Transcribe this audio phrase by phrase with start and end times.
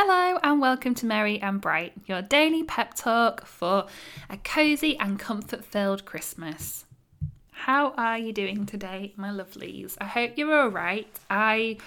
[0.00, 3.86] Hello, and welcome to Merry and Bright, your daily pep talk for
[4.30, 6.84] a cozy and comfort filled Christmas.
[7.50, 9.96] How are you doing today, my lovelies?
[10.00, 11.08] I hope you're all right.
[11.28, 11.78] I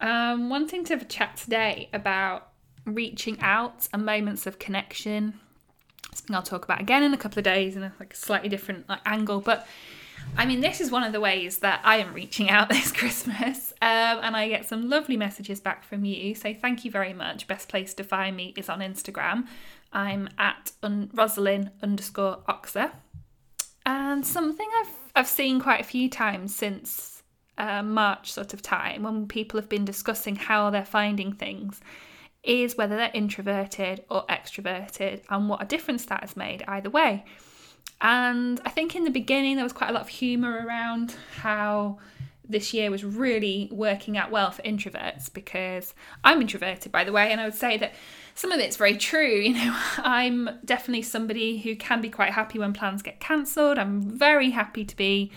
[0.00, 2.48] am wanting to have a chat today about
[2.84, 5.38] reaching out and moments of connection.
[6.12, 8.48] Something I'll talk about again in a couple of days in a like a slightly
[8.48, 9.68] different like, angle, but
[10.36, 13.72] I mean, this is one of the ways that I am reaching out this Christmas,
[13.82, 16.34] um, and I get some lovely messages back from you.
[16.34, 17.46] So thank you very much.
[17.46, 19.46] Best place to find me is on Instagram.
[19.92, 22.92] I'm at un- Rosalind underscore Oxer,
[23.84, 27.22] and something I've I've seen quite a few times since
[27.58, 31.80] uh, March sort of time when people have been discussing how they're finding things
[32.42, 37.24] is whether they're introverted or extroverted and what a difference that has made either way.
[38.00, 41.98] And I think in the beginning there was quite a lot of humour around how
[42.48, 47.30] this year was really working out well for introverts because I'm introverted, by the way,
[47.30, 47.94] and I would say that
[48.34, 49.22] some of it's very true.
[49.52, 53.78] You know, I'm definitely somebody who can be quite happy when plans get cancelled.
[53.78, 55.30] I'm very happy to be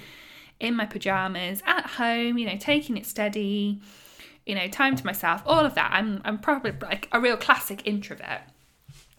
[0.59, 3.81] in my pajamas at home, you know, taking it steady,
[4.45, 5.91] you know, time to myself, all of that.
[5.93, 8.41] I'm I'm probably like a real classic introvert.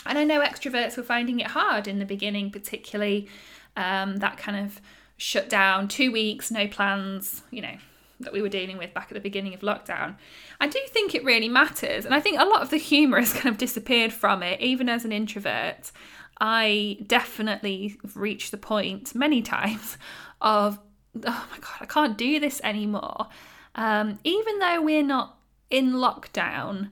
[0.09, 3.29] And I know extroverts were finding it hard in the beginning, particularly
[3.77, 4.81] um, that kind of
[5.17, 7.77] shut down, two weeks, no plans, you know,
[8.21, 10.17] that we were dealing with back at the beginning of lockdown.
[10.61, 12.05] I do think it really matters.
[12.05, 14.89] And I think a lot of the humour has kind of disappeared from it, even
[14.89, 15.93] as an introvert.
[16.41, 19.97] I definitely reached the point many times
[20.41, 20.79] of,
[21.25, 23.29] oh my God, I can't do this anymore.
[23.75, 25.39] Um, even though we're not
[25.71, 26.91] in lockdown,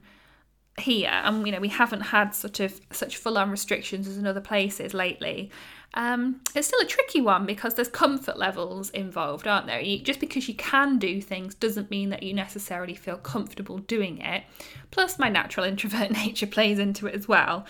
[0.77, 4.41] here and you know we haven't had sort of such full-on restrictions as in other
[4.41, 5.51] places lately.
[5.93, 9.79] Um, it's still a tricky one because there's comfort levels involved aren't there?
[9.79, 14.17] You, just because you can do things doesn't mean that you necessarily feel comfortable doing
[14.19, 14.43] it.
[14.91, 17.65] Plus my natural introvert nature plays into it as well.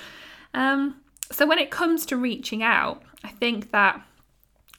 [0.55, 0.95] Um,
[1.31, 4.01] so when it comes to reaching out i think that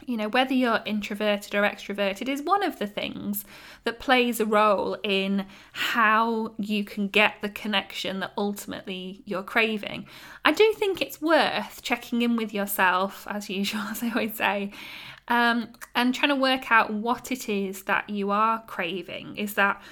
[0.04, 3.44] you know, whether you're introverted or extroverted is one of the things
[3.84, 10.06] that plays a role in how you can get the connection that ultimately you're craving.
[10.44, 14.72] I do think it's worth checking in with yourself, as usual, as I always say,
[15.28, 19.36] um, and trying to work out what it is that you are craving.
[19.36, 19.82] Is that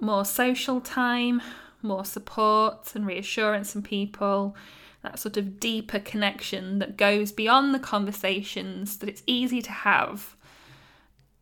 [0.00, 1.42] more social time,
[1.82, 4.56] more support and reassurance from people?
[5.02, 10.36] That sort of deeper connection that goes beyond the conversations that it's easy to have.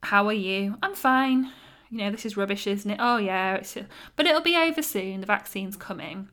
[0.05, 0.77] How are you?
[0.83, 1.53] I'm fine.
[1.91, 2.99] You know, this is rubbish, isn't it?
[3.01, 3.77] Oh, yeah, it's,
[4.15, 5.21] but it'll be over soon.
[5.21, 6.29] The vaccine's coming.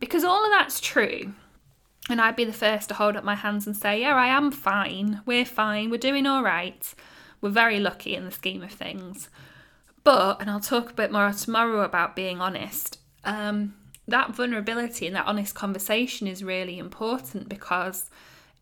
[0.00, 1.34] Because all of that's true.
[2.08, 4.50] And I'd be the first to hold up my hands and say, Yeah, I am
[4.50, 5.20] fine.
[5.26, 5.90] We're fine.
[5.90, 6.94] We're doing all right.
[7.40, 9.28] We're very lucky in the scheme of things.
[10.04, 13.74] But, and I'll talk a bit more tomorrow about being honest, um,
[14.08, 18.10] that vulnerability and that honest conversation is really important because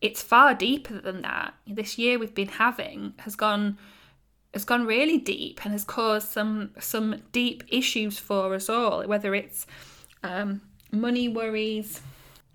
[0.01, 1.53] it's far deeper than that.
[1.65, 3.77] This year we've been having has gone
[4.53, 9.03] has gone really deep and has caused some some deep issues for us all.
[9.07, 9.65] Whether it's
[10.23, 12.01] um, money worries,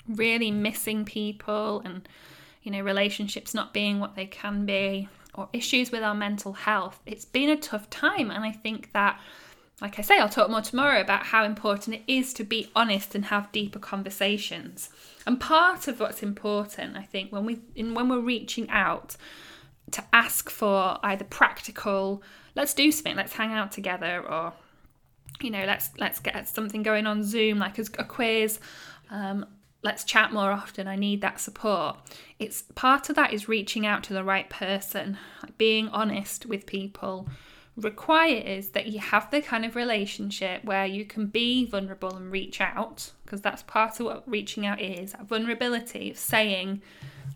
[0.09, 2.07] really missing people, and
[2.63, 7.01] you know relationships not being what they can be, or issues with our mental health.
[7.07, 9.19] It's been a tough time, and I think that
[9.83, 13.17] like I say, I'll talk more tomorrow about how important it is to be honest
[13.17, 14.91] and have deeper conversations.
[15.27, 19.17] And part of what's important, I think, when we in, when we're reaching out
[19.91, 22.23] to ask for either practical,
[22.55, 24.53] let's do something, let's hang out together, or
[25.41, 28.61] you know, let's let's get something going on Zoom, like a, a quiz.
[29.11, 29.45] Um,
[29.83, 30.87] let's chat more often.
[30.87, 31.97] I need that support.
[32.39, 36.67] It's part of that is reaching out to the right person, like being honest with
[36.67, 37.29] people
[37.77, 42.61] requires that you have the kind of relationship where you can be vulnerable and reach
[42.61, 46.83] out, because that's part of what reaching out is vulnerability of saying,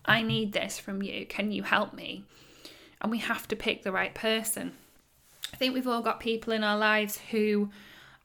[0.05, 2.25] I need this from you, can you help me?
[3.01, 4.73] And we have to pick the right person.
[5.53, 7.71] I think we've all got people in our lives who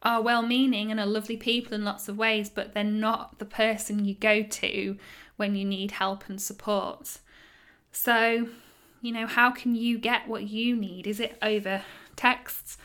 [0.04, 3.46] are well meaning and are lovely people in lots of ways, but they're not the
[3.46, 4.98] person you go to
[5.38, 7.20] when you need help and support.
[7.92, 8.48] So,
[9.02, 11.08] you know, how can you get what you need?
[11.08, 11.84] Is it over
[12.16, 12.78] texts,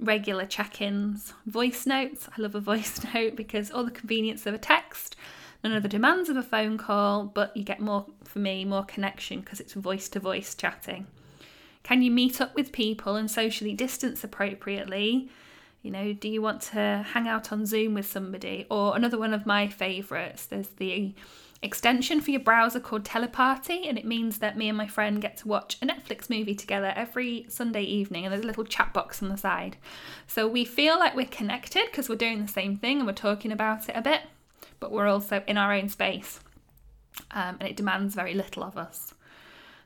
[0.00, 2.28] regular check ins, voice notes.
[2.36, 5.16] I love a voice note because all the convenience of a text,
[5.62, 8.84] none of the demands of a phone call, but you get more, for me, more
[8.84, 11.06] connection because it's voice to voice chatting.
[11.82, 15.28] Can you meet up with people and socially distance appropriately?
[15.82, 18.66] You know, do you want to hang out on Zoom with somebody?
[18.70, 21.14] Or another one of my favourites, there's the
[21.64, 25.38] extension for your browser called Teleparty, and it means that me and my friend get
[25.38, 29.22] to watch a Netflix movie together every Sunday evening, and there's a little chat box
[29.22, 29.76] on the side.
[30.26, 33.50] So we feel like we're connected because we're doing the same thing and we're talking
[33.50, 34.20] about it a bit.
[34.80, 36.40] but we're also in our own space
[37.30, 39.14] um, and it demands very little of us.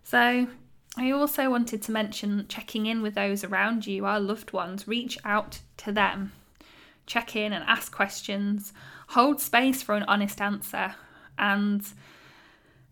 [0.03, 0.49] So,
[0.97, 5.19] I also wanted to mention checking in with those around you, our loved ones, reach
[5.25, 6.33] out to them,
[7.07, 8.73] check in and ask questions,
[9.09, 10.97] hold space for an honest answer.
[11.39, 11.83] And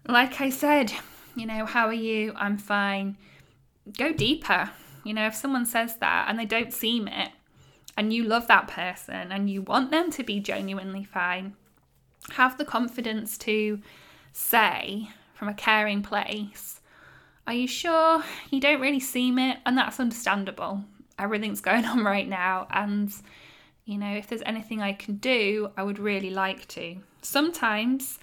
[0.07, 0.93] like I said,
[1.35, 2.33] you know, how are you?
[2.37, 3.17] I'm fine.
[3.97, 4.71] Go deeper.
[5.05, 7.31] You know, if someone says that and they don't seem it,
[7.97, 11.55] and you love that person and you want them to be genuinely fine,
[12.33, 13.81] have the confidence to
[14.33, 16.81] say from a caring place,
[17.47, 19.59] Are you sure you don't really seem it?
[19.65, 20.85] And that's understandable.
[21.19, 22.67] Everything's going on right now.
[22.71, 23.13] And,
[23.85, 26.97] you know, if there's anything I can do, I would really like to.
[27.23, 28.19] Sometimes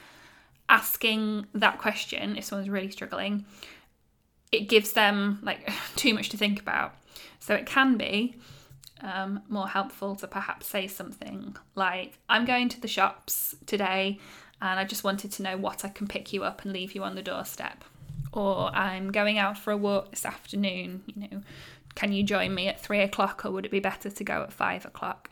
[0.74, 3.46] asking that question, if someone's really struggling,
[4.52, 6.96] it gives them like too much to think about.
[7.40, 8.36] So it can be
[9.02, 14.20] um, more helpful to perhaps say something like, I'm going to the shops today
[14.62, 17.04] and I just wanted to know what I can pick you up and leave you
[17.04, 17.84] on the doorstep.
[18.31, 21.42] Or I'm going out for a walk this afternoon, you know,
[21.94, 24.52] can you join me at three o'clock or would it be better to go at
[24.52, 25.30] five o'clock?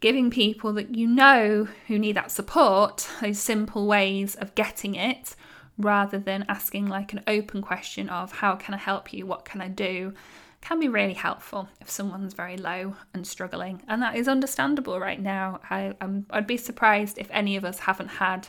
[0.00, 5.34] Giving people that you know who need that support those simple ways of getting it
[5.78, 9.60] rather than asking like an open question of how can I help you, what can
[9.60, 10.14] I do,
[10.60, 13.82] can be really helpful if someone's very low and struggling.
[13.86, 15.60] And that is understandable right now.
[15.70, 18.48] I, um, I'd be surprised if any of us haven't had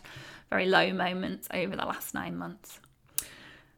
[0.50, 2.80] very low moments over the last nine months.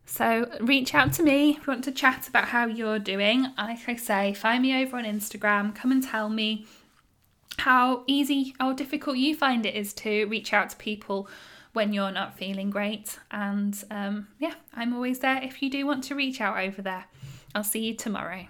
[0.06, 3.48] So reach out to me if you want to chat about how you're doing.
[3.58, 5.76] Like I say, find me over on Instagram.
[5.76, 6.66] Come and tell me
[7.60, 11.28] how easy or difficult you find it is to reach out to people
[11.74, 13.20] when you're not feeling great.
[13.32, 17.06] And um, yeah, I'm always there if you do want to reach out over there.
[17.54, 18.48] I'll see you tomorrow.